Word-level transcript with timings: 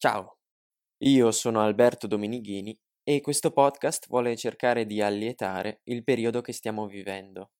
Ciao, 0.00 0.38
io 0.98 1.32
sono 1.32 1.60
Alberto 1.60 2.06
Dominighini 2.06 2.78
e 3.02 3.20
questo 3.20 3.50
podcast 3.50 4.06
vuole 4.06 4.36
cercare 4.36 4.86
di 4.86 5.02
allietare 5.02 5.80
il 5.86 6.04
periodo 6.04 6.40
che 6.40 6.52
stiamo 6.52 6.86
vivendo. 6.86 7.50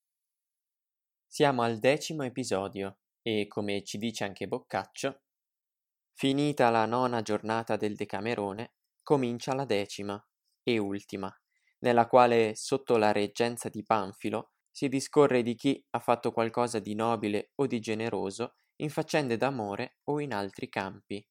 Siamo 1.26 1.62
al 1.62 1.80
decimo 1.80 2.22
episodio 2.22 2.98
e, 3.22 3.48
come 3.48 3.82
ci 3.82 3.98
dice 3.98 4.22
anche 4.22 4.46
Boccaccio, 4.46 5.22
finita 6.14 6.70
la 6.70 6.86
nona 6.86 7.22
giornata 7.22 7.74
del 7.74 7.96
Decamerone, 7.96 8.74
comincia 9.02 9.52
la 9.52 9.64
decima 9.64 10.24
e 10.62 10.78
ultima, 10.78 11.36
nella 11.80 12.06
quale, 12.06 12.54
sotto 12.54 12.98
la 12.98 13.10
reggenza 13.10 13.68
di 13.68 13.82
Panfilo, 13.82 14.52
si 14.70 14.88
discorre 14.88 15.42
di 15.42 15.56
chi 15.56 15.84
ha 15.90 15.98
fatto 15.98 16.30
qualcosa 16.30 16.78
di 16.78 16.94
nobile 16.94 17.50
o 17.56 17.66
di 17.66 17.80
generoso 17.80 18.54
in 18.76 18.90
faccende 18.90 19.36
d'amore 19.36 19.96
o 20.04 20.20
in 20.20 20.32
altri 20.32 20.68
campi. 20.68 21.26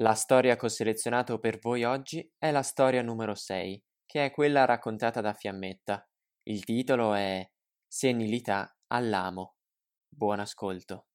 La 0.00 0.12
storia 0.12 0.56
che 0.56 0.66
ho 0.66 0.68
selezionato 0.68 1.38
per 1.38 1.58
voi 1.58 1.84
oggi 1.84 2.30
è 2.36 2.50
la 2.50 2.62
storia 2.62 3.00
numero 3.00 3.34
6, 3.34 3.82
che 4.04 4.26
è 4.26 4.30
quella 4.30 4.66
raccontata 4.66 5.22
da 5.22 5.32
Fiammetta. 5.32 6.06
Il 6.42 6.64
titolo 6.64 7.14
è 7.14 7.48
Senilità 7.86 8.76
all'amo. 8.88 9.54
Buon 10.06 10.40
ascolto. 10.40 11.06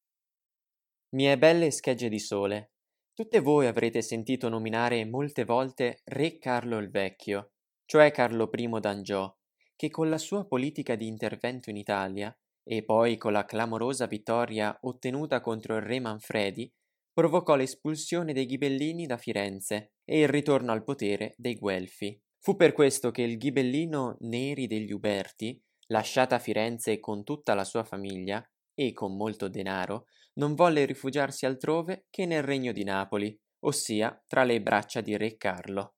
Mie 1.10 1.38
belle 1.38 1.70
schegge 1.70 2.08
di 2.08 2.18
sole, 2.18 2.72
tutte 3.14 3.38
voi 3.38 3.68
avrete 3.68 4.02
sentito 4.02 4.48
nominare 4.48 5.04
molte 5.04 5.44
volte 5.44 6.00
Re 6.02 6.38
Carlo 6.38 6.78
il 6.78 6.90
Vecchio, 6.90 7.52
cioè 7.84 8.10
Carlo 8.10 8.50
I 8.52 8.80
d'Angiò, 8.80 9.32
che 9.76 9.90
con 9.90 10.10
la 10.10 10.18
sua 10.18 10.44
politica 10.44 10.96
di 10.96 11.06
intervento 11.06 11.70
in 11.70 11.76
Italia 11.76 12.36
e 12.64 12.82
poi 12.82 13.16
con 13.16 13.30
la 13.30 13.44
clamorosa 13.44 14.06
vittoria 14.06 14.76
ottenuta 14.80 15.40
contro 15.40 15.76
il 15.76 15.82
re 15.82 16.00
Manfredi 16.00 16.72
provocò 17.12 17.56
l'espulsione 17.56 18.32
dei 18.32 18.46
ghibellini 18.46 19.06
da 19.06 19.18
Firenze 19.18 19.92
e 20.04 20.20
il 20.20 20.28
ritorno 20.28 20.72
al 20.72 20.82
potere 20.82 21.34
dei 21.36 21.56
Guelfi. 21.56 22.18
Fu 22.38 22.56
per 22.56 22.72
questo 22.72 23.10
che 23.10 23.22
il 23.22 23.36
ghibellino 23.36 24.16
Neri 24.20 24.66
degli 24.66 24.90
Uberti, 24.90 25.60
lasciata 25.88 26.38
Firenze 26.38 26.98
con 27.00 27.22
tutta 27.22 27.54
la 27.54 27.64
sua 27.64 27.84
famiglia 27.84 28.42
e 28.74 28.92
con 28.94 29.16
molto 29.16 29.48
denaro, 29.48 30.06
non 30.34 30.54
volle 30.54 30.86
rifugiarsi 30.86 31.44
altrove 31.44 32.06
che 32.08 32.24
nel 32.24 32.42
regno 32.42 32.72
di 32.72 32.82
Napoli, 32.82 33.38
ossia 33.64 34.20
tra 34.26 34.44
le 34.44 34.62
braccia 34.62 35.02
di 35.02 35.16
re 35.16 35.36
Carlo. 35.36 35.96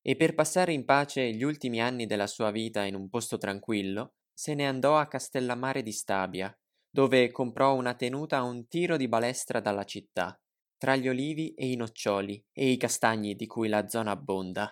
E 0.00 0.16
per 0.16 0.34
passare 0.34 0.72
in 0.72 0.84
pace 0.84 1.30
gli 1.32 1.42
ultimi 1.42 1.80
anni 1.80 2.06
della 2.06 2.26
sua 2.26 2.50
vita 2.50 2.84
in 2.84 2.94
un 2.94 3.08
posto 3.08 3.36
tranquillo, 3.36 4.14
se 4.32 4.54
ne 4.54 4.66
andò 4.66 4.96
a 4.96 5.06
Castellammare 5.06 5.82
di 5.82 5.92
Stabia, 5.92 6.52
dove 6.90 7.30
comprò 7.30 7.74
una 7.74 7.94
tenuta 7.94 8.38
a 8.38 8.42
un 8.42 8.66
tiro 8.66 8.96
di 8.96 9.08
balestra 9.08 9.60
dalla 9.60 9.84
città 9.84 10.36
tra 10.84 10.96
gli 10.96 11.08
olivi 11.08 11.54
e 11.54 11.70
i 11.70 11.76
noccioli 11.76 12.44
e 12.52 12.68
i 12.68 12.76
castagni 12.76 13.34
di 13.36 13.46
cui 13.46 13.68
la 13.68 13.88
zona 13.88 14.10
abbonda. 14.10 14.70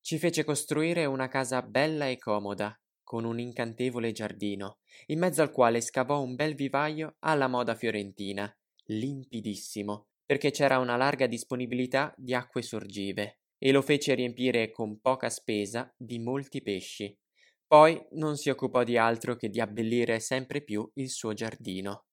Ci 0.00 0.16
fece 0.16 0.44
costruire 0.44 1.04
una 1.04 1.28
casa 1.28 1.60
bella 1.60 2.06
e 2.06 2.16
comoda, 2.16 2.74
con 3.04 3.24
un 3.24 3.38
incantevole 3.38 4.12
giardino, 4.12 4.78
in 5.08 5.18
mezzo 5.18 5.42
al 5.42 5.50
quale 5.50 5.82
scavò 5.82 6.22
un 6.22 6.36
bel 6.36 6.54
vivaio 6.54 7.16
alla 7.18 7.48
moda 7.48 7.74
fiorentina, 7.74 8.50
limpidissimo, 8.84 10.06
perché 10.24 10.52
c'era 10.52 10.78
una 10.78 10.96
larga 10.96 11.26
disponibilità 11.26 12.14
di 12.16 12.32
acque 12.32 12.62
sorgive, 12.62 13.40
e 13.58 13.72
lo 13.72 13.82
fece 13.82 14.14
riempire 14.14 14.70
con 14.70 15.00
poca 15.00 15.28
spesa 15.28 15.92
di 15.94 16.18
molti 16.18 16.62
pesci. 16.62 17.14
Poi 17.66 18.02
non 18.12 18.38
si 18.38 18.48
occupò 18.48 18.84
di 18.84 18.96
altro 18.96 19.36
che 19.36 19.50
di 19.50 19.60
abbellire 19.60 20.18
sempre 20.18 20.62
più 20.62 20.90
il 20.94 21.10
suo 21.10 21.34
giardino. 21.34 22.06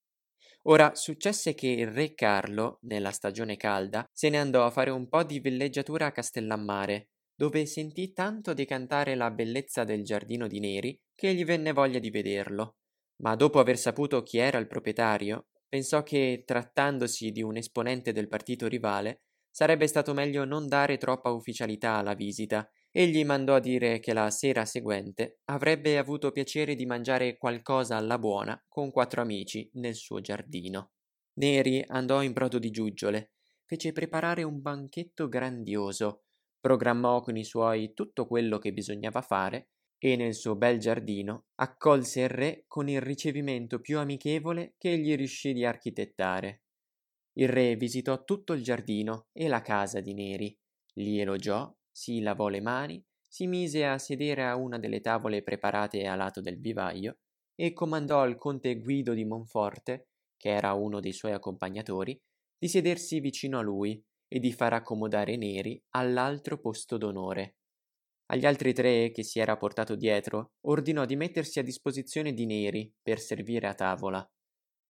Ora 0.70 0.94
successe 0.94 1.56
che 1.56 1.68
il 1.68 1.88
re 1.88 2.14
Carlo, 2.14 2.78
nella 2.84 3.10
stagione 3.10 3.58
calda, 3.58 4.06
se 4.14 4.30
ne 4.30 4.38
andò 4.38 4.64
a 4.66 4.70
fare 4.70 4.92
un 4.92 5.10
po' 5.10 5.24
di 5.24 5.40
villeggiatura 5.40 6.06
a 6.06 6.12
Castellammare, 6.12 7.10
dove 7.36 7.66
sentì 7.66 8.14
tanto 8.14 8.54
decantare 8.54 9.16
la 9.16 9.32
bellezza 9.32 9.84
del 9.84 10.04
giardino 10.04 10.46
di 10.46 10.60
Neri 10.60 10.96
che 11.16 11.34
gli 11.34 11.44
venne 11.44 11.74
voglia 11.74 11.98
di 11.98 12.12
vederlo. 12.12 12.76
Ma 13.24 13.36
dopo 13.36 13.58
aver 13.58 13.80
saputo 13.80 14.22
chi 14.22 14.38
era 14.38 14.60
il 14.60 14.68
proprietario, 14.68 15.48
pensò 15.68 16.04
che, 16.04 16.44
trattandosi 16.46 17.32
di 17.32 17.42
un 17.42 17.58
esponente 17.58 18.12
del 18.12 18.28
partito 18.28 18.68
rivale, 18.68 19.24
sarebbe 19.50 19.88
stato 19.88 20.14
meglio 20.14 20.46
non 20.46 20.68
dare 20.68 20.98
troppa 20.98 21.32
ufficialità 21.32 21.94
alla 21.96 22.14
visita 22.14 22.70
Egli 22.92 23.24
mandò 23.24 23.56
a 23.56 23.60
dire 23.60 24.00
che 24.00 24.14
la 24.14 24.32
sera 24.32 24.66
seguente 24.66 25.42
avrebbe 25.46 26.00
avuto 26.00 26.32
piacere 26.32 26.74
di 26.74 26.88
mangiare 26.88 27.38
qualcosa 27.38 27.96
alla 27.96 28.18
buona 28.18 28.60
con 28.68 28.90
quattro 28.90 29.22
amici 29.22 29.70
nel 29.74 29.94
suo 29.94 30.22
giardino. 30.22 30.94
Neri 31.34 31.84
andò 31.88 32.24
in 32.24 32.34
brodo 32.34 32.58
di 32.58 32.72
giuggiole, 32.72 33.34
fece 33.66 33.92
preparare 33.92 34.42
un 34.42 34.60
banchetto 34.62 35.30
grandioso, 35.30 36.24
programmò 36.60 37.22
con 37.22 37.38
i 37.38 37.44
suoi 37.44 37.94
tutto 37.94 38.26
quello 38.26 38.58
che 38.58 38.74
bisognava 38.74 39.22
fare 39.22 39.70
e 40.00 40.16
nel 40.16 40.34
suo 40.34 40.56
bel 40.56 40.80
giardino 40.80 41.48
accolse 41.56 42.22
il 42.22 42.30
re 42.30 42.64
con 42.68 42.90
il 42.90 43.02
ricevimento 43.02 43.80
più 43.80 44.00
amichevole 44.00 44.74
che 44.78 44.94
egli 44.94 45.16
riuscì 45.16 45.54
di 45.54 45.64
architettare. 45.64 46.64
Il 47.34 47.50
re 47.50 47.76
visitò 47.76 48.24
tutto 48.24 48.54
il 48.54 48.64
giardino 48.64 49.28
e 49.32 49.48
la 49.48 49.62
casa 49.62 50.00
di 50.02 50.14
Neri, 50.14 50.58
li 50.96 51.20
elogiò 51.20 51.72
si 52.00 52.22
lavò 52.22 52.48
le 52.48 52.62
mani, 52.62 53.06
si 53.28 53.46
mise 53.46 53.86
a 53.86 53.98
sedere 53.98 54.46
a 54.46 54.56
una 54.56 54.80
delle 54.80 55.02
tavole 55.02 55.44
preparate 55.44 56.08
a 56.08 56.16
lato 56.16 56.40
del 56.40 56.58
vivaio 56.58 57.18
e 57.54 57.74
comandò 57.74 58.22
al 58.22 58.38
conte 58.38 58.80
Guido 58.80 59.14
di 59.14 59.26
Monforte, 59.26 60.08
che 60.38 60.48
era 60.48 60.72
uno 60.72 61.02
dei 61.02 61.12
suoi 61.12 61.34
accompagnatori, 61.34 62.18
di 62.58 62.70
sedersi 62.70 63.20
vicino 63.20 63.60
a 63.60 63.62
lui 63.64 64.02
e 64.30 64.40
di 64.40 64.54
far 64.54 64.72
accomodare 64.72 65.36
Neri 65.36 65.84
all'altro 65.90 66.58
posto 66.62 66.96
d'onore. 66.96 67.58
Agli 68.28 68.46
altri 68.46 68.72
tre 68.72 69.12
che 69.12 69.24
si 69.24 69.40
era 69.40 69.58
portato 69.58 69.96
dietro, 69.96 70.54
ordinò 70.68 71.04
di 71.04 71.18
mettersi 71.18 71.60
a 71.60 71.64
disposizione 71.64 72.32
di 72.32 72.46
Neri 72.46 72.96
per 73.02 73.20
servire 73.20 73.68
a 73.68 73.74
tavola. 73.74 74.26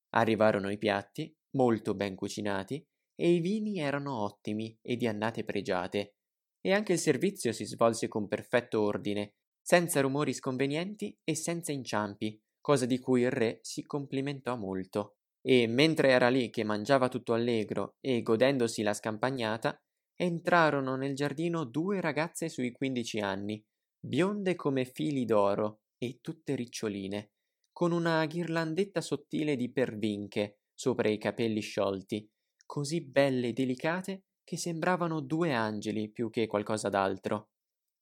Arrivarono 0.10 0.70
i 0.70 0.78
piatti, 0.78 1.36
molto 1.56 1.96
ben 1.96 2.14
cucinati, 2.14 2.86
e 3.16 3.32
i 3.32 3.40
vini 3.40 3.80
erano 3.80 4.22
ottimi 4.22 4.78
e 4.80 4.96
di 4.96 5.08
annate 5.08 5.44
pregiate, 5.44 6.14
e 6.62 6.74
anche 6.74 6.94
il 6.94 7.00
servizio 7.00 7.52
si 7.52 7.66
svolse 7.66 8.08
con 8.08 8.28
perfetto 8.28 8.82
ordine, 8.82 9.36
senza 9.62 10.02
rumori 10.02 10.34
sconvenienti 10.34 11.18
e 11.24 11.36
senza 11.36 11.72
inciampi, 11.72 12.40
cosa 12.60 12.86
di 12.86 13.00
cui 13.00 13.22
il 13.22 13.32
re 13.32 13.60
si 13.62 13.84
complimentò 13.84 14.56
molto. 14.58 15.18
E 15.42 15.68
mentre 15.68 16.10
era 16.10 16.30
lì 16.30 16.50
che 16.50 16.64
mangiava 16.64 17.08
tutto 17.08 17.34
allegro 17.34 17.96
e 18.02 18.22
godendosi 18.22 18.82
la 18.82 18.94
scampagnata, 18.94 19.82
entrarono 20.16 20.96
nel 20.96 21.16
giardino 21.16 21.64
due 21.64 22.02
ragazze 22.02 22.50
sui 22.50 22.72
quindici 22.72 23.20
anni, 23.20 23.64
bionde 24.00 24.56
come 24.56 24.86
fili 24.86 25.26
d'oro 25.26 25.82
e 25.98 26.20
tutte 26.22 26.56
riccioline, 26.56 27.32
con 27.72 27.92
una 27.92 28.26
ghirlandetta 28.26 29.00
sottile 29.00 29.56
di 29.56 29.72
pervinche 29.72 30.60
sopra 30.74 31.10
i 31.10 31.18
capelli 31.18 31.62
sciolti, 31.62 32.30
così 32.66 33.02
belle 33.02 33.48
e 33.48 33.54
delicate 33.54 34.24
che 34.50 34.58
sembravano 34.58 35.20
due 35.20 35.54
angeli 35.54 36.10
più 36.10 36.32
che 36.32 36.48
qualcosa 36.48 36.90
d'altro. 36.90 37.50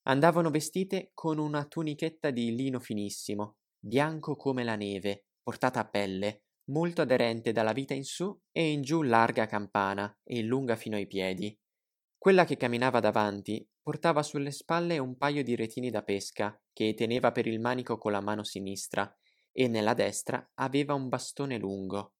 Andavano 0.03 0.49
vestite 0.49 1.11
con 1.13 1.39
una 1.39 1.65
tunichetta 1.65 2.29
di 2.29 2.55
lino 2.55 2.79
finissimo, 2.79 3.57
bianco 3.77 4.37
come 4.37 4.63
la 4.63 4.77
neve, 4.77 5.25
portata 5.43 5.81
a 5.81 5.89
pelle, 5.89 6.43
molto 6.69 7.01
aderente 7.01 7.51
dalla 7.51 7.73
vita 7.73 7.93
in 7.93 8.05
su 8.05 8.33
e 8.53 8.71
in 8.71 8.81
giù 8.81 9.01
larga 9.01 9.45
campana 9.45 10.17
e 10.23 10.41
lunga 10.41 10.77
fino 10.77 10.95
ai 10.95 11.05
piedi. 11.05 11.53
Quella 12.17 12.45
che 12.45 12.55
camminava 12.55 13.01
davanti 13.01 13.69
portava 13.81 14.23
sulle 14.23 14.51
spalle 14.51 14.99
un 14.99 15.17
paio 15.17 15.43
di 15.43 15.53
retini 15.53 15.89
da 15.89 16.01
pesca 16.01 16.57
che 16.71 16.93
teneva 16.93 17.33
per 17.33 17.45
il 17.45 17.59
manico 17.59 17.97
con 17.97 18.13
la 18.13 18.21
mano 18.21 18.45
sinistra 18.45 19.13
e 19.51 19.67
nella 19.67 19.93
destra 19.93 20.49
aveva 20.53 20.93
un 20.93 21.09
bastone 21.09 21.57
lungo. 21.57 22.13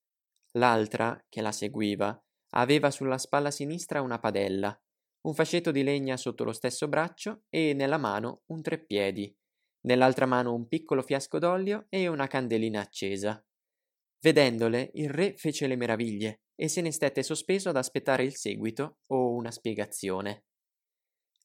L'altra, 0.57 1.17
che 1.29 1.39
la 1.39 1.53
seguiva, 1.53 2.21
Aveva 2.51 2.91
sulla 2.91 3.17
spalla 3.17 3.51
sinistra 3.51 4.01
una 4.01 4.19
padella, 4.19 4.79
un 5.21 5.33
fascetto 5.33 5.71
di 5.71 5.83
legna 5.83 6.15
sotto 6.17 6.43
lo 6.43 6.53
stesso 6.53 6.87
braccio 6.87 7.43
e 7.49 7.73
nella 7.73 7.97
mano 7.97 8.43
un 8.47 8.61
treppiedi, 8.61 9.35
nell'altra 9.81 10.25
mano 10.25 10.53
un 10.53 10.67
piccolo 10.67 11.01
fiasco 11.01 11.39
d'olio 11.39 11.85
e 11.89 12.07
una 12.07 12.27
candelina 12.27 12.81
accesa. 12.81 13.43
Vedendole, 14.19 14.91
il 14.93 15.09
re 15.09 15.35
fece 15.37 15.67
le 15.67 15.75
meraviglie 15.75 16.41
e 16.55 16.67
se 16.67 16.81
ne 16.81 16.91
stette 16.91 17.23
sospeso 17.23 17.69
ad 17.69 17.77
aspettare 17.77 18.23
il 18.23 18.35
seguito 18.35 18.99
o 19.07 19.31
una 19.33 19.51
spiegazione. 19.51 20.45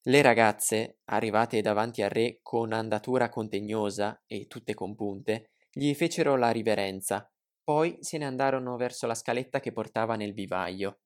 Le 0.05 0.22
ragazze, 0.22 0.98
arrivate 1.05 1.60
davanti 1.60 2.02
al 2.02 2.10
re 2.10 2.40
con 2.43 2.72
andatura 2.72 3.28
contegnosa 3.28 4.22
e 4.26 4.46
tutte 4.46 4.75
compunte, 4.75 5.52
gli 5.70 5.94
fecero 5.94 6.37
la 6.37 6.50
riverenza 6.50 7.31
poi 7.62 7.96
se 8.00 8.18
ne 8.18 8.24
andarono 8.24 8.76
verso 8.76 9.06
la 9.06 9.14
scaletta 9.14 9.60
che 9.60 9.72
portava 9.72 10.16
nel 10.16 10.32
vivaio. 10.32 11.00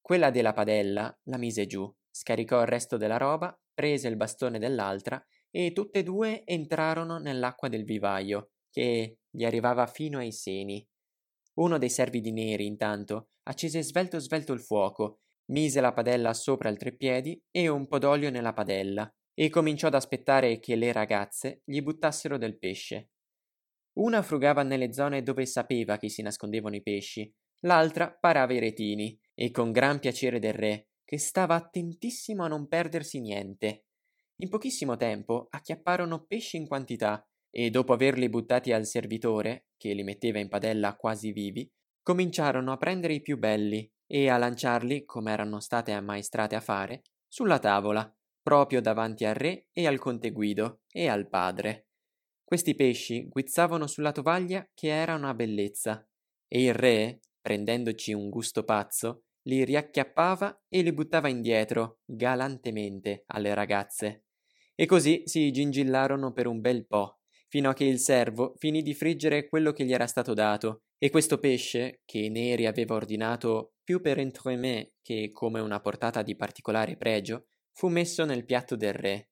Quella 0.00 0.30
della 0.30 0.52
padella 0.52 1.16
la 1.24 1.36
mise 1.36 1.66
giù, 1.66 1.92
scaricò 2.10 2.60
il 2.60 2.66
resto 2.66 2.96
della 2.96 3.16
roba, 3.16 3.56
prese 3.72 4.08
il 4.08 4.16
bastone 4.16 4.58
dell'altra 4.58 5.24
e 5.50 5.72
tutte 5.72 6.00
e 6.00 6.02
due 6.02 6.44
entrarono 6.44 7.18
nell'acqua 7.18 7.68
del 7.68 7.84
vivaio, 7.84 8.52
che 8.70 9.18
gli 9.28 9.44
arrivava 9.44 9.86
fino 9.86 10.18
ai 10.18 10.32
seni. 10.32 10.86
Uno 11.54 11.78
dei 11.78 11.90
servi 11.90 12.20
di 12.20 12.32
Neri, 12.32 12.66
intanto, 12.66 13.30
accese 13.44 13.82
svelto 13.82 14.18
svelto 14.18 14.52
il 14.52 14.60
fuoco 14.60 15.20
mise 15.50 15.80
la 15.80 15.92
padella 15.92 16.32
sopra 16.32 16.68
il 16.68 16.78
treppiedi 16.78 17.40
e 17.50 17.68
un 17.68 17.86
po' 17.86 17.98
d'olio 17.98 18.30
nella 18.30 18.52
padella 18.52 19.12
e 19.34 19.48
cominciò 19.48 19.88
ad 19.88 19.94
aspettare 19.94 20.58
che 20.58 20.76
le 20.76 20.92
ragazze 20.92 21.62
gli 21.64 21.80
buttassero 21.80 22.38
del 22.38 22.58
pesce. 22.58 23.10
Una 23.94 24.22
frugava 24.22 24.62
nelle 24.62 24.92
zone 24.92 25.22
dove 25.22 25.46
sapeva 25.46 25.98
che 25.98 26.08
si 26.08 26.22
nascondevano 26.22 26.76
i 26.76 26.82
pesci, 26.82 27.32
l'altra 27.60 28.12
parava 28.12 28.52
i 28.52 28.58
retini, 28.58 29.18
e 29.34 29.50
con 29.50 29.72
gran 29.72 29.98
piacere 29.98 30.38
del 30.38 30.54
re, 30.54 30.88
che 31.04 31.18
stava 31.18 31.56
attentissimo 31.56 32.44
a 32.44 32.48
non 32.48 32.68
perdersi 32.68 33.20
niente. 33.20 33.86
In 34.36 34.48
pochissimo 34.48 34.96
tempo 34.96 35.48
acchiapparono 35.50 36.24
pesci 36.24 36.56
in 36.56 36.66
quantità 36.66 37.26
e 37.50 37.68
dopo 37.70 37.92
averli 37.92 38.28
buttati 38.28 38.72
al 38.72 38.86
servitore, 38.86 39.66
che 39.76 39.92
li 39.92 40.02
metteva 40.02 40.38
in 40.38 40.48
padella 40.48 40.94
quasi 40.96 41.32
vivi, 41.32 41.70
cominciarono 42.02 42.72
a 42.72 42.76
prendere 42.76 43.14
i 43.14 43.20
più 43.20 43.38
belli 43.38 43.90
e 44.06 44.28
a 44.28 44.38
lanciarli, 44.38 45.04
come 45.04 45.32
erano 45.32 45.60
state 45.60 45.92
ammaestrate 45.92 46.54
a 46.54 46.60
fare, 46.60 47.02
sulla 47.26 47.58
tavola, 47.58 48.12
proprio 48.42 48.80
davanti 48.80 49.24
al 49.24 49.34
re 49.34 49.68
e 49.72 49.86
al 49.86 49.98
conte 49.98 50.30
Guido 50.30 50.82
e 50.90 51.08
al 51.08 51.28
padre. 51.28 51.89
Questi 52.50 52.74
pesci 52.74 53.28
guizzavano 53.28 53.86
sulla 53.86 54.10
tovaglia 54.10 54.68
che 54.74 54.88
era 54.88 55.14
una 55.14 55.34
bellezza, 55.34 56.04
e 56.48 56.64
il 56.64 56.74
re, 56.74 57.20
prendendoci 57.40 58.12
un 58.12 58.28
gusto 58.28 58.64
pazzo, 58.64 59.26
li 59.42 59.64
riacchiappava 59.64 60.64
e 60.68 60.82
li 60.82 60.92
buttava 60.92 61.28
indietro, 61.28 62.00
galantemente, 62.04 63.22
alle 63.26 63.54
ragazze. 63.54 64.24
E 64.74 64.84
così 64.86 65.22
si 65.26 65.52
gingillarono 65.52 66.32
per 66.32 66.48
un 66.48 66.60
bel 66.60 66.88
po', 66.88 67.20
fino 67.46 67.70
a 67.70 67.72
che 67.72 67.84
il 67.84 68.00
servo 68.00 68.54
finì 68.56 68.82
di 68.82 68.94
friggere 68.94 69.46
quello 69.46 69.70
che 69.70 69.84
gli 69.84 69.92
era 69.92 70.08
stato 70.08 70.34
dato, 70.34 70.82
e 70.98 71.08
questo 71.08 71.38
pesce, 71.38 72.00
che 72.04 72.28
Neri 72.30 72.66
aveva 72.66 72.96
ordinato 72.96 73.74
più 73.84 74.00
per 74.00 74.18
entremets 74.18 74.94
che 75.02 75.30
come 75.32 75.60
una 75.60 75.78
portata 75.78 76.22
di 76.22 76.34
particolare 76.34 76.96
pregio, 76.96 77.46
fu 77.70 77.86
messo 77.86 78.24
nel 78.24 78.44
piatto 78.44 78.74
del 78.74 78.94
re. 78.94 79.29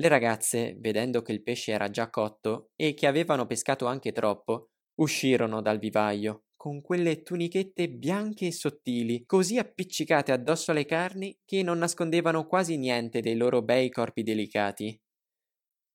Le 0.00 0.08
ragazze, 0.08 0.76
vedendo 0.78 1.22
che 1.22 1.32
il 1.32 1.42
pesce 1.42 1.72
era 1.72 1.90
già 1.90 2.08
cotto 2.10 2.70
e 2.76 2.94
che 2.94 3.06
avevano 3.06 3.46
pescato 3.46 3.86
anche 3.86 4.12
troppo, 4.12 4.70
uscirono 5.00 5.60
dal 5.60 5.78
vivaio, 5.78 6.46
con 6.56 6.80
quelle 6.80 7.22
tunichette 7.22 7.88
bianche 7.88 8.46
e 8.46 8.52
sottili, 8.52 9.24
così 9.26 9.58
appiccicate 9.58 10.32
addosso 10.32 10.70
alle 10.70 10.84
carni 10.84 11.38
che 11.44 11.62
non 11.62 11.78
nascondevano 11.78 12.46
quasi 12.46 12.76
niente 12.76 13.20
dei 13.20 13.36
loro 13.36 13.62
bei 13.62 13.90
corpi 13.90 14.22
delicati. 14.22 15.00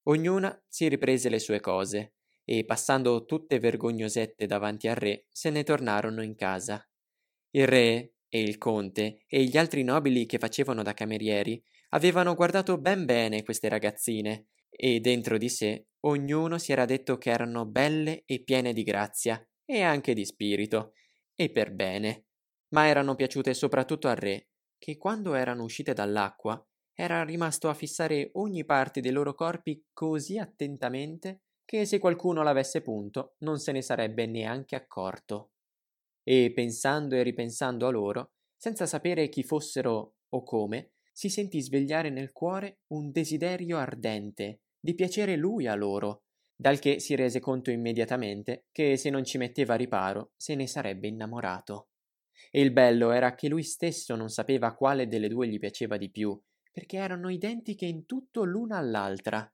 Ognuna 0.04 0.64
si 0.68 0.88
riprese 0.88 1.30
le 1.30 1.40
sue 1.40 1.60
cose, 1.60 2.14
e 2.46 2.66
passando 2.66 3.26
tutte 3.26 3.60
vergognosette 3.60 4.46
davanti 4.46 4.88
al 4.88 4.96
re, 4.96 5.28
se 5.32 5.50
ne 5.50 5.64
tornarono 5.64 6.22
in 6.24 6.36
casa. 6.36 6.86
Il 7.52 7.68
re 7.68 8.13
e 8.34 8.42
il 8.42 8.58
conte 8.58 9.20
e 9.28 9.44
gli 9.44 9.60
altri 9.60 9.84
nobili 9.84 10.26
che 10.26 10.40
facevano 10.40 10.82
da 10.82 10.96
camerieri 10.96 11.64
avevano 11.90 12.34
guardato 12.34 12.80
ben 12.80 13.06
bene 13.06 13.44
queste 13.44 13.70
ragazzine, 13.70 14.48
e 14.72 15.00
dentro 15.00 15.38
di 15.38 15.50
sé 15.50 15.90
ognuno 16.00 16.58
si 16.58 16.72
era 16.72 16.86
detto 16.86 17.20
che 17.20 17.30
erano 17.30 17.68
belle 17.68 18.24
e 18.26 18.42
piene 18.44 18.74
di 18.74 18.82
grazia, 18.82 19.40
e 19.64 19.84
anche 19.84 20.16
di 20.16 20.26
spirito, 20.26 20.94
e 21.36 21.52
per 21.52 21.76
bene, 21.76 22.26
ma 22.70 22.88
erano 22.88 23.14
piaciute 23.14 23.54
soprattutto 23.54 24.08
al 24.08 24.16
re, 24.16 24.48
che 24.80 24.98
quando 24.98 25.36
erano 25.36 25.62
uscite 25.62 25.94
dall'acqua 25.94 26.60
era 26.92 27.24
rimasto 27.24 27.70
a 27.70 27.76
fissare 27.76 28.32
ogni 28.34 28.66
parte 28.66 29.00
dei 29.00 29.12
loro 29.12 29.36
corpi 29.36 29.86
così 29.94 30.40
attentamente 30.40 31.44
che 31.64 31.86
se 31.86 32.00
qualcuno 32.00 32.42
l'avesse 32.42 32.82
punto 32.82 33.36
non 33.42 33.60
se 33.60 33.72
ne 33.72 33.84
sarebbe 33.84 34.26
neanche 34.26 34.76
accorto. 34.76 35.53
E 36.24 36.52
pensando 36.54 37.16
e 37.16 37.24
ripensando 37.24 37.86
a 37.86 37.92
loro, 37.92 38.32
senza 38.56 38.86
sapere 38.86 39.30
chi 39.30 39.44
fossero 39.44 40.16
o 40.30 40.44
come, 40.44 40.94
si 41.12 41.30
sentì 41.30 41.62
svegliare 41.62 42.10
nel 42.10 42.32
cuore 42.32 42.80
un 42.88 43.12
desiderio 43.12 43.78
ardente 43.78 44.62
di 44.80 44.96
piacere 44.96 45.36
lui 45.36 45.68
a 45.68 45.76
loro, 45.76 46.24
dal 46.56 46.80
che 46.80 47.00
si 47.00 47.16
rese 47.16 47.40
conto 47.40 47.72
immediatamente 47.72 48.66
che 48.72 48.98
se 48.98 49.10
non 49.10 49.24
ci 49.24 49.38
metteva 49.38 49.76
riparo 49.76 50.32
se 50.36 50.56
ne 50.56 50.68
sarebbe 50.68 51.08
innamorato. 51.08 51.90
E 52.52 52.62
il 52.62 52.72
bello 52.72 53.12
era 53.12 53.36
che 53.36 53.48
lui 53.48 53.64
stesso 53.64 54.16
non 54.16 54.30
sapeva 54.30 54.74
quale 54.76 55.08
delle 55.08 55.28
due 55.28 55.48
gli 55.48 55.60
piaceva 55.60 55.98
di 55.98 56.10
più, 56.10 56.40
perché 56.72 56.98
erano 56.98 57.30
identiche 57.30 57.86
in 57.86 58.06
tutto 58.06 58.44
l'una 58.44 58.78
all'altra. 58.78 59.48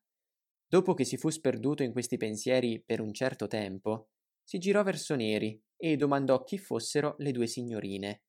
Dopo 0.68 0.94
che 0.94 1.04
si 1.04 1.18
fu 1.18 1.30
sperduto 1.30 1.84
in 1.84 1.92
questi 1.92 2.18
pensieri 2.18 2.82
per 2.82 3.02
un 3.02 3.14
certo 3.14 3.48
tempo, 3.48 4.10
si 4.50 4.58
girò 4.58 4.82
verso 4.82 5.14
Neri 5.14 5.62
e 5.78 5.96
domandò 5.96 6.44
chi 6.44 6.58
fossero 6.58 7.14
le 7.20 7.32
due 7.32 7.46
signorine. 7.46 8.24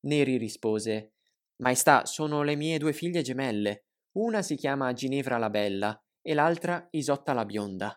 Neri 0.00 0.36
rispose 0.36 1.12
Maestà, 1.58 2.06
sono 2.06 2.42
le 2.42 2.56
mie 2.56 2.76
due 2.76 2.92
figlie 2.92 3.22
gemelle. 3.22 3.84
Una 4.16 4.42
si 4.42 4.56
chiama 4.56 4.92
Ginevra 4.92 5.38
la 5.38 5.48
Bella 5.48 6.04
e 6.20 6.34
l'altra 6.34 6.88
Isotta 6.90 7.32
la 7.34 7.44
Bionda. 7.44 7.96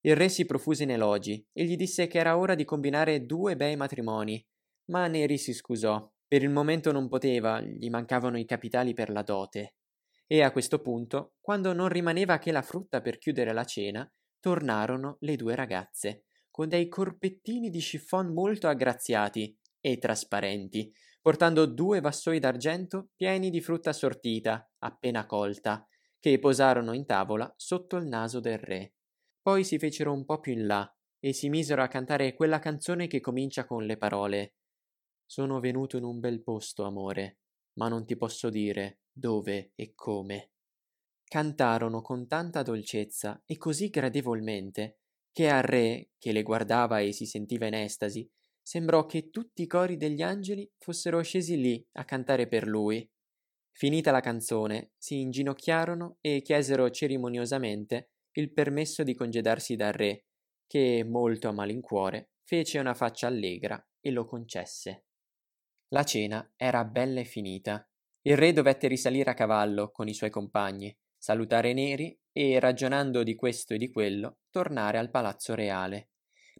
Il 0.00 0.16
re 0.16 0.30
si 0.30 0.46
profuse 0.46 0.84
in 0.84 0.92
elogi 0.92 1.46
e 1.52 1.64
gli 1.66 1.76
disse 1.76 2.06
che 2.06 2.16
era 2.16 2.38
ora 2.38 2.54
di 2.54 2.64
combinare 2.64 3.26
due 3.26 3.54
bei 3.54 3.76
matrimoni, 3.76 4.42
ma 4.86 5.06
Neri 5.06 5.36
si 5.36 5.52
scusò. 5.52 6.10
Per 6.26 6.42
il 6.42 6.48
momento 6.48 6.90
non 6.90 7.10
poteva, 7.10 7.60
gli 7.60 7.90
mancavano 7.90 8.38
i 8.38 8.46
capitali 8.46 8.94
per 8.94 9.10
la 9.10 9.20
dote. 9.20 9.74
E 10.26 10.42
a 10.42 10.50
questo 10.50 10.80
punto, 10.80 11.34
quando 11.38 11.74
non 11.74 11.90
rimaneva 11.90 12.38
che 12.38 12.50
la 12.50 12.62
frutta 12.62 13.02
per 13.02 13.18
chiudere 13.18 13.52
la 13.52 13.64
cena, 13.64 14.10
tornarono 14.40 15.18
le 15.20 15.36
due 15.36 15.54
ragazze, 15.54 16.24
con 16.54 16.68
dei 16.68 16.86
corpettini 16.86 17.68
di 17.68 17.80
chiffon 17.80 18.32
molto 18.32 18.68
aggraziati 18.68 19.58
e 19.80 19.98
trasparenti, 19.98 20.88
portando 21.20 21.66
due 21.66 22.00
vassoi 22.00 22.38
d'argento 22.38 23.08
pieni 23.16 23.50
di 23.50 23.60
frutta 23.60 23.92
sortita, 23.92 24.70
appena 24.78 25.26
colta, 25.26 25.84
che 26.16 26.38
posarono 26.38 26.92
in 26.92 27.06
tavola 27.06 27.52
sotto 27.56 27.96
il 27.96 28.06
naso 28.06 28.38
del 28.38 28.58
re. 28.58 28.94
Poi 29.42 29.64
si 29.64 29.80
fecero 29.80 30.12
un 30.12 30.24
po' 30.24 30.38
più 30.38 30.52
in 30.52 30.66
là 30.66 30.88
e 31.18 31.32
si 31.32 31.48
misero 31.48 31.82
a 31.82 31.88
cantare 31.88 32.34
quella 32.34 32.60
canzone 32.60 33.08
che 33.08 33.20
comincia 33.20 33.66
con 33.66 33.84
le 33.84 33.96
parole 33.96 34.54
Sono 35.26 35.58
venuto 35.58 35.96
in 35.96 36.04
un 36.04 36.20
bel 36.20 36.40
posto, 36.40 36.84
amore, 36.84 37.38
ma 37.78 37.88
non 37.88 38.06
ti 38.06 38.16
posso 38.16 38.48
dire 38.48 39.00
dove 39.10 39.72
e 39.74 39.92
come. 39.96 40.52
Cantarono 41.24 42.00
con 42.00 42.28
tanta 42.28 42.62
dolcezza 42.62 43.42
e 43.44 43.56
così 43.56 43.88
gradevolmente 43.88 44.98
che 45.34 45.48
al 45.50 45.64
re, 45.64 46.10
che 46.16 46.30
le 46.30 46.44
guardava 46.44 47.00
e 47.00 47.10
si 47.10 47.26
sentiva 47.26 47.66
in 47.66 47.74
estasi, 47.74 48.30
sembrò 48.62 49.04
che 49.04 49.30
tutti 49.30 49.62
i 49.62 49.66
cori 49.66 49.96
degli 49.96 50.22
angeli 50.22 50.70
fossero 50.78 51.20
scesi 51.22 51.60
lì 51.60 51.84
a 51.94 52.04
cantare 52.04 52.46
per 52.46 52.68
lui. 52.68 53.06
Finita 53.72 54.12
la 54.12 54.20
canzone, 54.20 54.92
si 54.96 55.18
inginocchiarono 55.20 56.18
e 56.20 56.40
chiesero 56.40 56.88
cerimoniosamente 56.88 58.12
il 58.36 58.52
permesso 58.52 59.02
di 59.02 59.14
congedarsi 59.14 59.74
dal 59.74 59.92
re, 59.92 60.26
che, 60.68 61.02
molto 61.04 61.48
a 61.48 61.52
malincuore, 61.52 62.30
fece 62.44 62.78
una 62.78 62.94
faccia 62.94 63.26
allegra 63.26 63.84
e 63.98 64.12
lo 64.12 64.26
concesse. 64.26 65.06
La 65.88 66.04
cena 66.04 66.48
era 66.54 66.84
bella 66.84 67.18
e 67.18 67.24
finita. 67.24 67.84
Il 68.22 68.36
re 68.36 68.52
dovette 68.52 68.86
risalire 68.86 69.32
a 69.32 69.34
cavallo 69.34 69.90
con 69.90 70.06
i 70.06 70.14
suoi 70.14 70.30
compagni, 70.30 70.96
salutare 71.18 71.72
Neri 71.72 72.16
e, 72.36 72.58
ragionando 72.58 73.22
di 73.22 73.36
questo 73.36 73.74
e 73.74 73.78
di 73.78 73.90
quello, 73.90 74.38
tornare 74.50 74.98
al 74.98 75.10
palazzo 75.10 75.54
reale. 75.54 76.10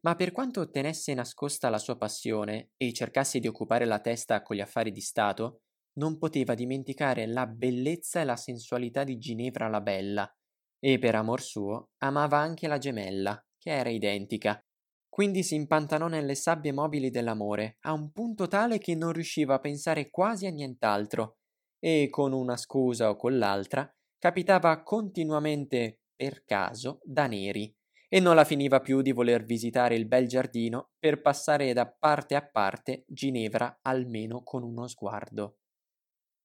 Ma 0.03 0.15
per 0.15 0.31
quanto 0.31 0.71
tenesse 0.71 1.15
nascosta 1.15 1.69
la 1.69 1.79
sua 1.79 1.97
passione 1.97 2.71
e 2.77 2.93
cercasse 2.93 3.41
di 3.41 3.49
occupare 3.49 3.85
la 3.85 3.99
testa 3.99 4.41
con 4.43 4.55
gli 4.55 4.61
affari 4.61 4.93
di 4.93 5.01
Stato, 5.01 5.63
non 5.95 6.19
poteva 6.19 6.55
dimenticare 6.55 7.27
la 7.27 7.47
bellezza 7.47 8.21
e 8.21 8.25
la 8.25 8.37
sensualità 8.37 9.03
di 9.03 9.19
Ginevra 9.19 9.69
la 9.69 9.81
Bella, 9.81 10.33
e 10.79 10.99
per 10.99 11.15
amor 11.17 11.41
suo 11.41 11.91
amava 11.99 12.39
anche 12.39 12.69
la 12.69 12.79
gemella, 12.79 13.45
che 13.59 13.71
era 13.71 13.89
identica. 13.91 14.61
Quindi 15.09 15.43
si 15.43 15.55
impantanò 15.55 16.07
nelle 16.07 16.35
sabbie 16.35 16.73
mobili 16.73 17.11
dell'amore, 17.11 17.79
a 17.81 17.93
un 17.93 18.13
punto 18.13 18.47
tale 18.47 18.79
che 18.79 18.95
non 18.95 19.13
riusciva 19.13 19.55
a 19.55 19.61
pensare 19.61 20.11
quasi 20.11 20.47
a 20.47 20.51
nient'altro, 20.51 21.39
e 21.79 22.09
con 22.11 22.33
una 22.33 22.57
scusa 22.57 23.11
o 23.11 23.17
con 23.17 23.39
l'altra 23.39 23.94
capitava 24.25 24.83
continuamente, 24.83 26.01
per 26.17 26.45
caso, 26.47 26.99
da 27.05 27.27
neri, 27.27 27.71
e 28.09 28.21
non 28.21 28.35
la 28.35 28.47
finiva 28.47 28.81
più 28.81 29.03
di 29.03 29.13
voler 29.13 29.45
visitare 29.45 29.97
il 29.97 30.07
bel 30.07 30.27
giardino 30.27 30.93
per 30.99 31.21
passare 31.21 31.75
da 31.75 31.87
parte 31.87 32.35
a 32.35 32.41
parte 32.41 33.05
Ginevra 33.07 33.81
almeno 33.83 34.43
con 34.43 34.63
uno 34.63 34.87
sguardo. 34.87 35.59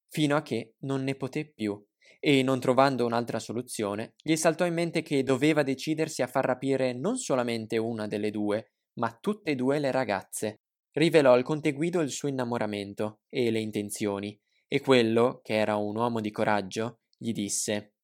Fino 0.09 0.35
a 0.35 0.41
che 0.41 0.73
non 0.79 1.05
ne 1.05 1.15
poté 1.15 1.45
più 1.49 1.81
e 2.19 2.43
non 2.43 2.59
trovando 2.59 3.05
un'altra 3.05 3.39
soluzione, 3.39 4.15
gli 4.21 4.35
saltò 4.35 4.65
in 4.65 4.73
mente 4.73 5.01
che 5.01 5.23
doveva 5.23 5.63
decidersi 5.63 6.21
a 6.21 6.27
far 6.27 6.43
rapire 6.43 6.91
non 6.91 7.15
solamente 7.15 7.77
una 7.77 8.07
delle 8.07 8.29
due, 8.29 8.73
ma 8.95 9.17
tutte 9.21 9.51
e 9.51 9.55
due 9.55 9.79
le 9.79 9.91
ragazze. 9.91 10.63
Rivelò 10.91 11.31
al 11.31 11.43
conte 11.43 11.71
Guido 11.71 12.01
il 12.01 12.11
suo 12.11 12.27
innamoramento 12.27 13.21
e 13.29 13.49
le 13.51 13.61
intenzioni, 13.61 14.37
e 14.67 14.81
quello, 14.81 15.39
che 15.41 15.55
era 15.55 15.77
un 15.77 15.95
uomo 15.95 16.19
di 16.19 16.29
coraggio, 16.29 16.98
gli 17.21 17.33
disse 17.33 17.95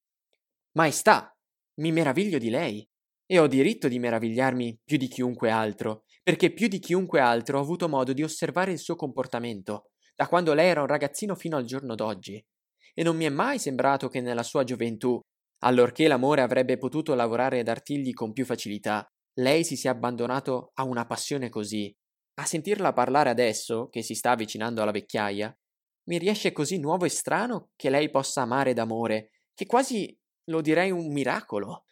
Maestà, 0.73 1.33
mi 1.79 1.91
meraviglio 1.93 2.37
di 2.37 2.49
lei, 2.49 2.87
e 3.25 3.39
ho 3.39 3.47
diritto 3.47 3.87
di 3.87 3.97
meravigliarmi 3.97 4.81
più 4.83 4.97
di 4.97 5.07
chiunque 5.07 5.49
altro, 5.49 6.03
perché 6.21 6.51
più 6.51 6.67
di 6.67 6.79
chiunque 6.79 7.19
altro 7.19 7.57
ho 7.57 7.61
avuto 7.61 7.87
modo 7.87 8.11
di 8.13 8.23
osservare 8.23 8.71
il 8.71 8.79
suo 8.79 8.95
comportamento. 8.95 9.89
da 10.15 10.27
quando 10.27 10.53
lei 10.53 10.69
era 10.69 10.79
un 10.79 10.87
ragazzino 10.87 11.35
fino 11.35 11.57
al 11.57 11.65
giorno 11.65 11.93
d'oggi. 11.93 12.41
E 12.93 13.03
non 13.03 13.17
mi 13.17 13.25
è 13.25 13.29
mai 13.29 13.59
sembrato 13.59 14.07
che 14.07 14.21
nella 14.21 14.43
sua 14.43 14.63
gioventù, 14.63 15.19
allorché 15.63 16.07
l'amore 16.07 16.41
avrebbe 16.41 16.77
potuto 16.77 17.13
lavorare 17.15 17.59
ad 17.59 17.67
artigli 17.67 18.13
con 18.13 18.31
più 18.31 18.45
facilità, 18.45 19.05
lei 19.39 19.65
si 19.65 19.75
sia 19.75 19.91
abbandonato 19.91 20.71
a 20.75 20.83
una 20.83 21.05
passione 21.05 21.49
così. 21.49 21.93
A 22.35 22.45
sentirla 22.45 22.93
parlare 22.93 23.29
adesso, 23.29 23.89
che 23.89 24.01
si 24.01 24.15
sta 24.15 24.31
avvicinando 24.31 24.81
alla 24.81 24.91
vecchiaia, 24.91 25.53
mi 26.05 26.17
riesce 26.17 26.51
così 26.51 26.77
nuovo 26.79 27.05
e 27.05 27.09
strano 27.09 27.69
che 27.75 27.89
lei 27.89 28.09
possa 28.09 28.41
amare 28.41 28.73
d'amore, 28.73 29.31
che 29.53 29.65
quasi 29.65 30.17
lo 30.45 30.61
direi 30.61 30.91
un 30.91 31.11
miracolo. 31.11 31.85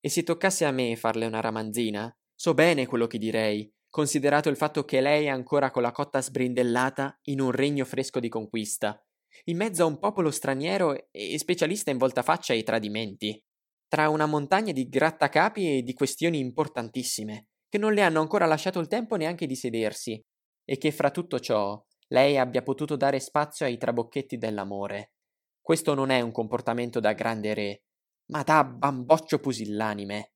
E 0.00 0.08
se 0.08 0.22
toccasse 0.22 0.64
a 0.64 0.70
me 0.70 0.96
farle 0.96 1.26
una 1.26 1.40
ramanzina, 1.40 2.14
so 2.34 2.54
bene 2.54 2.86
quello 2.86 3.06
che 3.06 3.18
direi, 3.18 3.72
considerato 3.88 4.48
il 4.48 4.56
fatto 4.56 4.84
che 4.84 5.00
lei 5.00 5.24
è 5.24 5.28
ancora 5.28 5.70
con 5.70 5.82
la 5.82 5.92
cotta 5.92 6.20
sbrindellata 6.20 7.18
in 7.24 7.40
un 7.40 7.50
regno 7.50 7.84
fresco 7.84 8.20
di 8.20 8.28
conquista, 8.28 9.02
in 9.44 9.56
mezzo 9.56 9.82
a 9.82 9.86
un 9.86 9.98
popolo 9.98 10.30
straniero 10.30 11.10
e 11.10 11.38
specialista 11.38 11.90
in 11.90 11.98
voltafaccia 11.98 12.52
ai 12.52 12.62
tradimenti, 12.62 13.42
tra 13.88 14.08
una 14.08 14.26
montagna 14.26 14.72
di 14.72 14.88
grattacapi 14.88 15.78
e 15.78 15.82
di 15.82 15.94
questioni 15.94 16.38
importantissime, 16.38 17.46
che 17.68 17.78
non 17.78 17.94
le 17.94 18.02
hanno 18.02 18.20
ancora 18.20 18.46
lasciato 18.46 18.80
il 18.80 18.88
tempo 18.88 19.16
neanche 19.16 19.46
di 19.46 19.56
sedersi, 19.56 20.22
e 20.68 20.78
che 20.78 20.90
fra 20.90 21.10
tutto 21.10 21.38
ciò 21.38 21.82
lei 22.08 22.38
abbia 22.38 22.62
potuto 22.62 22.96
dare 22.96 23.18
spazio 23.20 23.66
ai 23.66 23.78
trabocchetti 23.78 24.38
dell'amore. 24.38 25.12
Questo 25.60 25.94
non 25.94 26.10
è 26.10 26.20
un 26.20 26.30
comportamento 26.30 27.00
da 27.00 27.12
grande 27.12 27.54
re, 27.54 27.82
ma 28.26 28.42
da 28.42 28.64
bamboccio 28.64 29.38
pusillanime. 29.38 30.32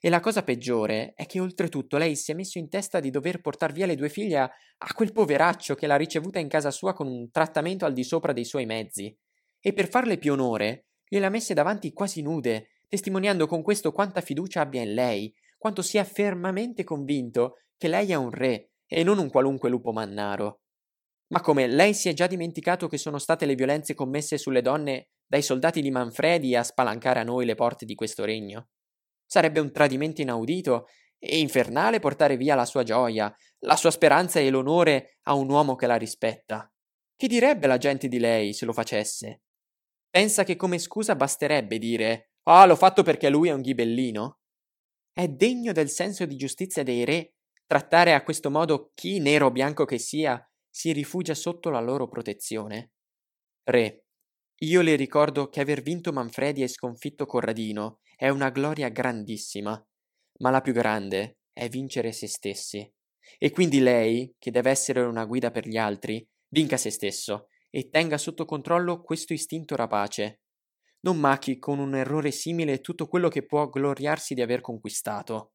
E 0.00 0.08
la 0.08 0.20
cosa 0.20 0.42
peggiore 0.42 1.12
è 1.14 1.26
che 1.26 1.40
oltretutto 1.40 1.96
lei 1.96 2.16
si 2.16 2.32
è 2.32 2.34
messo 2.34 2.58
in 2.58 2.68
testa 2.68 3.00
di 3.00 3.10
dover 3.10 3.40
portar 3.40 3.72
via 3.72 3.86
le 3.86 3.96
due 3.96 4.08
figlie 4.08 4.38
a, 4.38 4.50
quel 4.94 5.12
poveraccio 5.12 5.74
che 5.74 5.86
l'ha 5.86 5.96
ricevuta 5.96 6.38
in 6.38 6.48
casa 6.48 6.70
sua 6.70 6.92
con 6.92 7.06
un 7.06 7.30
trattamento 7.30 7.84
al 7.84 7.92
di 7.92 8.04
sopra 8.04 8.32
dei 8.32 8.44
suoi 8.44 8.66
mezzi. 8.66 9.16
E 9.60 9.72
per 9.72 9.88
farle 9.88 10.18
più 10.18 10.32
onore, 10.32 10.88
gliele 11.06 11.26
ha 11.26 11.30
messe 11.30 11.54
davanti 11.54 11.92
quasi 11.92 12.22
nude, 12.22 12.80
testimoniando 12.88 13.46
con 13.46 13.62
questo 13.62 13.92
quanta 13.92 14.20
fiducia 14.20 14.60
abbia 14.60 14.82
in 14.82 14.94
lei, 14.94 15.34
quanto 15.56 15.80
sia 15.80 16.04
fermamente 16.04 16.84
convinto 16.84 17.60
che 17.76 17.88
lei 17.88 18.10
è 18.10 18.14
un 18.14 18.30
re 18.30 18.72
e 18.86 19.02
non 19.02 19.18
un 19.18 19.30
qualunque 19.30 19.70
lupo 19.70 19.92
mannaro. 19.92 20.63
Ma 21.34 21.40
come 21.40 21.66
lei 21.66 21.94
si 21.94 22.08
è 22.08 22.12
già 22.12 22.28
dimenticato 22.28 22.86
che 22.86 22.96
sono 22.96 23.18
state 23.18 23.44
le 23.44 23.56
violenze 23.56 23.94
commesse 23.94 24.38
sulle 24.38 24.62
donne 24.62 25.08
dai 25.26 25.42
soldati 25.42 25.82
di 25.82 25.90
Manfredi 25.90 26.54
a 26.54 26.62
spalancare 26.62 27.18
a 27.18 27.24
noi 27.24 27.44
le 27.44 27.56
porte 27.56 27.84
di 27.84 27.96
questo 27.96 28.24
regno? 28.24 28.68
Sarebbe 29.26 29.58
un 29.58 29.72
tradimento 29.72 30.20
inaudito 30.20 30.86
e 31.18 31.40
infernale 31.40 31.98
portare 31.98 32.36
via 32.36 32.54
la 32.54 32.64
sua 32.64 32.84
gioia, 32.84 33.34
la 33.66 33.74
sua 33.74 33.90
speranza 33.90 34.38
e 34.38 34.48
l'onore 34.48 35.18
a 35.22 35.34
un 35.34 35.50
uomo 35.50 35.74
che 35.74 35.88
la 35.88 35.96
rispetta. 35.96 36.72
Che 37.16 37.26
direbbe 37.26 37.66
la 37.66 37.78
gente 37.78 38.06
di 38.06 38.20
lei 38.20 38.52
se 38.52 38.64
lo 38.64 38.72
facesse? 38.72 39.42
Pensa 40.08 40.44
che 40.44 40.54
come 40.54 40.78
scusa 40.78 41.16
basterebbe 41.16 41.78
dire 41.78 42.34
Ah, 42.44 42.64
l'ho 42.64 42.76
fatto 42.76 43.02
perché 43.02 43.28
lui 43.28 43.48
è 43.48 43.52
un 43.52 43.60
ghibellino? 43.60 44.38
È 45.12 45.26
degno 45.26 45.72
del 45.72 45.88
senso 45.88 46.26
di 46.26 46.36
giustizia 46.36 46.84
dei 46.84 47.04
re 47.04 47.34
trattare 47.66 48.14
a 48.14 48.22
questo 48.22 48.52
modo 48.52 48.92
chi, 48.94 49.18
nero 49.18 49.46
o 49.46 49.50
bianco 49.50 49.84
che 49.84 49.98
sia, 49.98 50.40
si 50.76 50.90
rifugia 50.90 51.36
sotto 51.36 51.70
la 51.70 51.78
loro 51.78 52.08
protezione? 52.08 52.94
Re, 53.62 54.06
io 54.62 54.80
le 54.80 54.96
ricordo 54.96 55.48
che 55.48 55.60
aver 55.60 55.82
vinto 55.82 56.12
Manfredi 56.12 56.64
e 56.64 56.68
sconfitto 56.68 57.26
Corradino 57.26 58.00
è 58.16 58.28
una 58.28 58.50
gloria 58.50 58.88
grandissima, 58.88 59.80
ma 60.40 60.50
la 60.50 60.60
più 60.60 60.72
grande 60.72 61.38
è 61.52 61.68
vincere 61.68 62.10
se 62.10 62.26
stessi. 62.26 62.92
E 63.38 63.50
quindi 63.52 63.78
lei, 63.78 64.34
che 64.36 64.50
deve 64.50 64.70
essere 64.70 65.02
una 65.02 65.24
guida 65.26 65.52
per 65.52 65.68
gli 65.68 65.76
altri, 65.76 66.28
vinca 66.48 66.76
se 66.76 66.90
stesso 66.90 67.46
e 67.70 67.88
tenga 67.88 68.18
sotto 68.18 68.44
controllo 68.44 69.00
questo 69.00 69.32
istinto 69.32 69.76
rapace. 69.76 70.40
Non 71.02 71.20
macchi 71.20 71.60
con 71.60 71.78
un 71.78 71.94
errore 71.94 72.32
simile 72.32 72.80
tutto 72.80 73.06
quello 73.06 73.28
che 73.28 73.46
può 73.46 73.68
gloriarsi 73.68 74.34
di 74.34 74.42
aver 74.42 74.60
conquistato. 74.60 75.52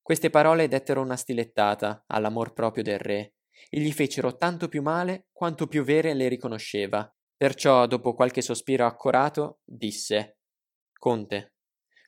Queste 0.00 0.30
parole 0.30 0.68
dettero 0.68 1.00
una 1.00 1.16
stilettata 1.16 2.04
all'amor 2.06 2.52
proprio 2.52 2.84
del 2.84 3.00
re 3.00 3.34
e 3.68 3.80
gli 3.80 3.92
fecero 3.92 4.36
tanto 4.36 4.68
più 4.68 4.82
male 4.82 5.28
quanto 5.32 5.66
più 5.66 5.82
vere 5.82 6.14
le 6.14 6.28
riconosceva. 6.28 7.12
Perciò, 7.36 7.86
dopo 7.86 8.14
qualche 8.14 8.42
sospiro 8.42 8.86
accorato, 8.86 9.60
disse 9.64 10.38
Conte, 10.92 11.54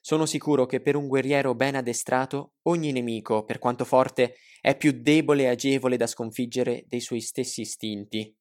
sono 0.00 0.26
sicuro 0.26 0.66
che 0.66 0.80
per 0.80 0.96
un 0.96 1.08
guerriero 1.08 1.54
ben 1.54 1.76
addestrato 1.76 2.56
ogni 2.64 2.92
nemico, 2.92 3.44
per 3.44 3.58
quanto 3.58 3.84
forte, 3.84 4.36
è 4.60 4.76
più 4.76 4.92
debole 4.92 5.44
e 5.44 5.48
agevole 5.48 5.96
da 5.96 6.06
sconfiggere 6.06 6.84
dei 6.86 7.00
suoi 7.00 7.20
stessi 7.20 7.62
istinti. 7.62 8.36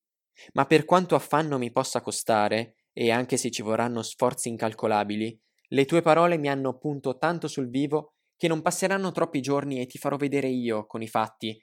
Ma 0.54 0.66
per 0.66 0.86
quanto 0.86 1.16
affanno 1.16 1.58
mi 1.58 1.72
possa 1.72 2.02
costare, 2.02 2.76
e 2.92 3.12
anche 3.12 3.38
se 3.38 3.50
ci 3.50 3.62
vorranno 3.62 4.04
sforzi 4.04 4.50
incalcolabili, 4.50 5.42
le 5.70 5.86
tue 5.86 6.02
parole 6.02 6.38
mi 6.38 6.50
hanno 6.50 6.78
punto 6.78 7.18
tanto 7.18 7.48
sul 7.48 7.70
vivo 7.70 8.14
che 8.36 8.48
non 8.48 8.62
passeranno 8.62 9.12
troppi 9.12 9.40
giorni 9.40 9.80
e 9.80 9.86
ti 9.86 9.98
farò 9.98 10.18
vedere 10.18 10.50
io, 10.50 10.86
con 10.86 11.02
i 11.02 11.08
fatti, 11.08 11.58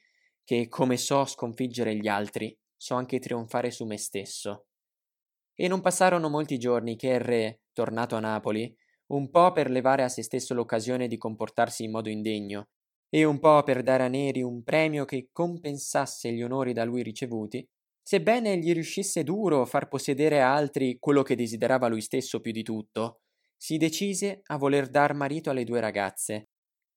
che 0.45 0.69
come 0.69 0.97
so 0.97 1.25
sconfiggere 1.25 1.95
gli 1.97 2.09
altri, 2.09 2.57
so 2.77 2.95
anche 2.95 3.19
trionfare 3.19 3.71
su 3.71 3.85
me 3.85 3.99
stesso. 3.99 4.67
E 5.55 5.69
non 5.69 5.81
passarono 5.81 6.29
molti 6.29 6.59
giorni 6.59 6.97
che 6.97 7.09
il 7.09 7.21
re, 7.21 7.61
tornato 7.73 8.17
a 8.17 8.21
Napoli, 8.21 8.75
un 9.09 9.31
po' 9.31 9.53
per 9.53 9.71
levare 9.71 10.03
a 10.03 10.09
se 10.09 10.23
stesso 10.23 10.55
l'occasione 10.55 11.09
di 11.09 11.17
comportarsi 11.19 11.85
in 11.85 11.91
modo 11.91 12.09
indegno, 12.09 12.69
e 13.09 13.25
un 13.25 13.41
po' 13.41 13.63
per 13.63 13.83
dare 13.83 14.05
a 14.05 14.09
Neri 14.09 14.43
un 14.43 14.63
premio 14.63 15.05
che 15.05 15.29
compensasse 15.33 16.33
gli 16.33 16.43
onori 16.43 16.73
da 16.73 16.85
lui 16.85 17.03
ricevuti, 17.03 17.67
sebbene 18.03 18.57
gli 18.59 18.73
riuscisse 18.73 19.25
duro 19.25 19.67
far 19.67 19.89
possedere 19.89 20.41
a 20.41 20.55
altri 20.55 20.99
quello 20.99 21.23
che 21.23 21.35
desiderava 21.35 21.89
lui 21.89 22.01
stesso 22.01 22.41
più 22.41 22.53
di 22.53 22.63
tutto, 22.63 23.21
si 23.57 23.77
decise 23.77 24.41
a 24.47 24.57
voler 24.57 24.89
dar 24.89 25.13
marito 25.15 25.51
alle 25.51 25.65
due 25.65 25.81
ragazze, 25.81 26.50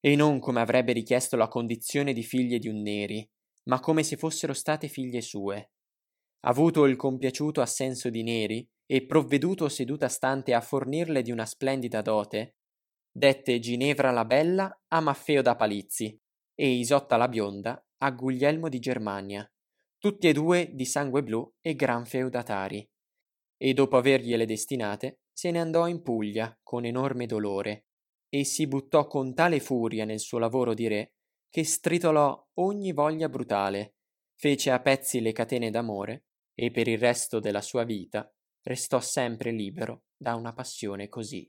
e 0.06 0.18
non 0.18 0.40
come 0.40 0.60
avrebbe 0.60 0.92
richiesto 0.92 1.38
la 1.38 1.48
condizione 1.48 2.12
di 2.12 2.24
figlie 2.24 2.60
di 2.60 2.68
un 2.68 2.82
Neri, 2.82 3.26
ma 3.70 3.80
come 3.80 4.04
se 4.04 4.18
fossero 4.18 4.52
state 4.52 4.90
figlie 4.90 5.22
sue. 5.22 5.72
Avuto 6.42 6.84
il 6.84 6.98
compiaciuto 6.98 7.62
assenso 7.62 8.10
di 8.10 8.22
Neri, 8.22 8.70
e 8.86 9.06
provveduto 9.06 9.70
seduta 9.70 10.10
stante 10.10 10.54
a 10.54 10.60
fornirle 10.60 11.22
di 11.22 11.32
una 11.32 11.46
splendida 11.46 12.02
dote, 12.02 12.58
dette 13.10 13.58
Ginevra 13.60 14.12
la 14.12 14.26
Bella 14.26 14.82
a 14.90 15.00
Maffeo 15.00 15.42
da 15.42 15.56
Palizzi 15.56 16.20
e 16.54 16.70
Isotta 16.70 17.16
la 17.16 17.30
Bionda 17.30 17.82
a 18.00 18.12
Guglielmo 18.12 18.68
di 18.68 18.80
Germania, 18.80 19.50
tutti 19.98 20.28
e 20.28 20.34
due 20.34 20.72
di 20.74 20.84
sangue 20.84 21.24
blu 21.24 21.50
e 21.62 21.76
gran 21.76 22.06
feudatari. 22.06 22.86
E 23.56 23.74
dopo 23.74 23.96
avergliele 23.96 24.46
destinate, 24.46 25.22
se 25.32 25.50
ne 25.50 25.62
andò 25.62 25.88
in 25.88 26.02
Puglia 26.02 26.60
con 26.62 26.84
enorme 26.84 27.26
dolore 27.26 27.86
e 28.34 28.46
si 28.46 28.66
buttò 28.66 29.06
con 29.06 29.36
tale 29.36 29.60
furia 29.60 30.06
nel 30.06 30.20
suo 30.20 30.40
lavoro 30.40 30.74
di 30.74 30.88
re 30.88 31.14
che 31.52 31.64
stritolò 31.64 32.50
ogni 32.56 32.92
voglia 32.92 33.30
brutale, 33.30 33.98
fece 34.34 34.72
a 34.72 34.80
pezzi 34.80 35.22
le 35.22 35.32
catene 35.32 35.70
d'amore 35.70 36.26
e 36.56 36.72
per 36.72 36.88
il 36.88 36.98
resto 36.98 37.40
della 37.40 37.62
sua 37.62 37.84
vita 37.84 38.28
restò 38.64 39.00
sempre 39.00 39.52
libero 39.52 40.06
da 40.18 40.34
una 40.34 40.52
passione 40.52 41.10
così. 41.10 41.48